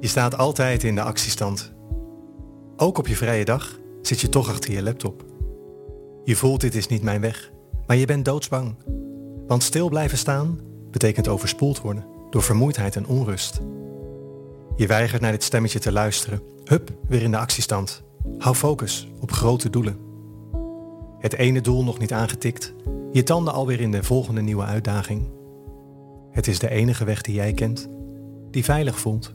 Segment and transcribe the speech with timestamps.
[0.00, 1.72] Je staat altijd in de actiestand.
[2.76, 5.24] Ook op je vrije dag zit je toch achter je laptop.
[6.24, 7.52] Je voelt dit is niet mijn weg,
[7.86, 8.74] maar je bent doodsbang.
[9.46, 10.60] Want stil blijven staan
[10.90, 13.60] betekent overspoeld worden door vermoeidheid en onrust.
[14.76, 16.42] Je weigert naar dit stemmetje te luisteren.
[16.64, 18.02] Hup, weer in de actiestand.
[18.38, 19.98] Hou focus op grote doelen.
[21.18, 22.74] Het ene doel nog niet aangetikt,
[23.12, 25.28] je tanden alweer in de volgende nieuwe uitdaging.
[26.30, 27.88] Het is de enige weg die jij kent,
[28.50, 29.34] die veilig voelt.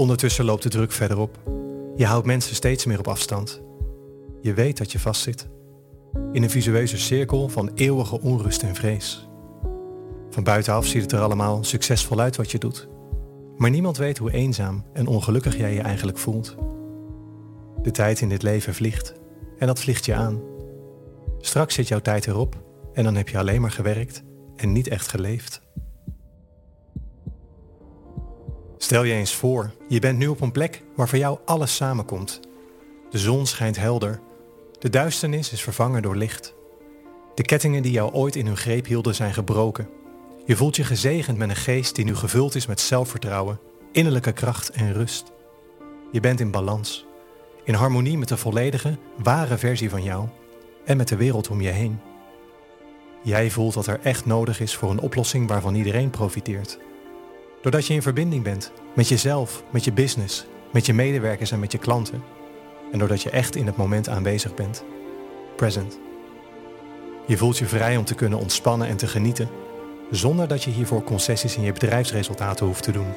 [0.00, 1.38] Ondertussen loopt de druk verder op.
[1.96, 3.62] Je houdt mensen steeds meer op afstand.
[4.40, 5.48] Je weet dat je vastzit.
[6.32, 9.28] In een visueuze cirkel van eeuwige onrust en vrees.
[10.30, 12.88] Van buitenaf ziet het er allemaal succesvol uit wat je doet.
[13.56, 16.54] Maar niemand weet hoe eenzaam en ongelukkig jij je eigenlijk voelt.
[17.82, 19.14] De tijd in dit leven vliegt
[19.58, 20.40] en dat vliegt je aan.
[21.38, 22.62] Straks zit jouw tijd erop
[22.92, 24.22] en dan heb je alleen maar gewerkt
[24.56, 25.62] en niet echt geleefd.
[28.90, 32.40] Stel je eens voor, je bent nu op een plek waar voor jou alles samenkomt.
[33.10, 34.20] De zon schijnt helder.
[34.78, 36.54] De duisternis is vervangen door licht.
[37.34, 39.88] De kettingen die jou ooit in hun greep hielden zijn gebroken.
[40.46, 43.58] Je voelt je gezegend met een geest die nu gevuld is met zelfvertrouwen,
[43.92, 45.32] innerlijke kracht en rust.
[46.12, 47.06] Je bent in balans,
[47.64, 50.28] in harmonie met de volledige, ware versie van jou
[50.84, 52.00] en met de wereld om je heen.
[53.22, 56.78] Jij voelt wat er echt nodig is voor een oplossing waarvan iedereen profiteert.
[57.60, 61.72] Doordat je in verbinding bent met jezelf, met je business, met je medewerkers en met
[61.72, 62.22] je klanten.
[62.92, 64.84] En doordat je echt in het moment aanwezig bent.
[65.56, 65.98] Present.
[67.26, 69.48] Je voelt je vrij om te kunnen ontspannen en te genieten,
[70.10, 73.12] zonder dat je hiervoor concessies in je bedrijfsresultaten hoeft te doen.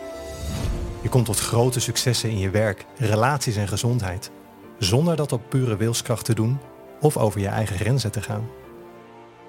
[1.02, 4.32] Je komt tot grote successen in je werk, relaties en gezondheid,
[4.80, 6.60] zonder dat op pure wilskracht te doen
[7.00, 8.50] of over je eigen grenzen te gaan.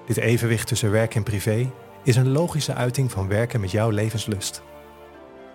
[0.06, 1.70] Dit evenwicht tussen werk en privé
[2.02, 4.62] is een logische uiting van werken met jouw levenslust.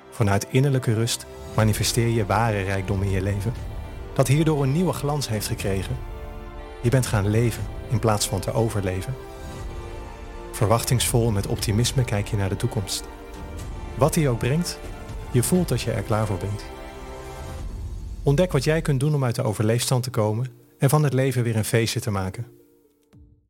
[0.09, 3.53] Vanuit innerlijke rust manifesteer je ware rijkdom in je leven,
[4.13, 5.97] dat hierdoor een nieuwe glans heeft gekregen.
[6.81, 9.15] Je bent gaan leven in plaats van te overleven.
[10.51, 13.07] Verwachtingsvol met optimisme kijk je naar de toekomst.
[13.95, 14.79] Wat die ook brengt,
[15.31, 16.63] je voelt dat je er klaar voor bent.
[18.23, 20.47] Ontdek wat jij kunt doen om uit de overleefstand te komen
[20.77, 22.45] en van het leven weer een feestje te maken.